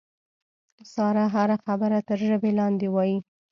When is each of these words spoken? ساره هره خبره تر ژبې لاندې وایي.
ساره 0.93 1.25
هره 1.35 1.57
خبره 1.65 1.97
تر 2.07 2.17
ژبې 2.27 2.51
لاندې 2.59 2.87
وایي. 2.95 3.17